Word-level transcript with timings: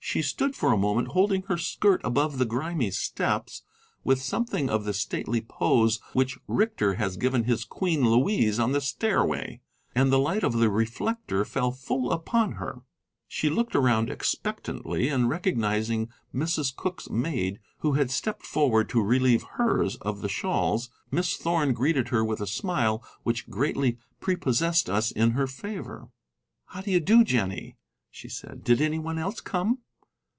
She 0.00 0.22
stood 0.22 0.56
for 0.56 0.72
a 0.72 0.78
moment 0.78 1.08
holding 1.08 1.42
her 1.48 1.58
skirt 1.58 2.00
above 2.02 2.38
the 2.38 2.46
grimy 2.46 2.90
steps, 2.92 3.62
with 4.04 4.22
something 4.22 4.70
of 4.70 4.84
the 4.84 4.94
stately 4.94 5.42
pose 5.42 6.00
which 6.14 6.38
Richter 6.48 6.94
has 6.94 7.18
given 7.18 7.44
his 7.44 7.66
Queen 7.66 8.08
Louise 8.10 8.58
on 8.58 8.72
the 8.72 8.80
stairway, 8.80 9.60
and 9.94 10.10
the 10.10 10.18
light 10.18 10.42
of 10.42 10.54
the 10.54 10.70
reflector 10.70 11.44
fell 11.44 11.72
full 11.72 12.10
upon 12.10 12.52
her. 12.52 12.80
She 13.26 13.50
looked 13.50 13.76
around 13.76 14.08
expectantly, 14.08 15.10
and 15.10 15.28
recognizing 15.28 16.08
Mrs. 16.34 16.74
Cooke's 16.74 17.10
maid, 17.10 17.60
who 17.80 17.92
had 17.92 18.10
stepped 18.10 18.46
forward 18.46 18.88
to 18.88 19.02
relieve 19.02 19.42
hers 19.58 19.96
of 19.96 20.22
the 20.22 20.28
shawls, 20.30 20.88
Miss 21.10 21.36
Thorn 21.36 21.74
greeted 21.74 22.08
her 22.08 22.24
with 22.24 22.40
a 22.40 22.46
smile 22.46 23.04
which 23.24 23.50
greatly 23.50 23.98
prepossessed 24.20 24.88
us 24.88 25.10
in 25.10 25.32
her 25.32 25.46
favor. 25.46 26.08
"How 26.64 26.80
do 26.80 26.90
you 26.92 27.00
do, 27.00 27.24
Jennie?" 27.24 27.76
she 28.10 28.30
said. 28.30 28.64
"Did 28.64 28.80
any 28.80 28.98
one 28.98 29.18
else 29.18 29.42
come?" 29.42 29.80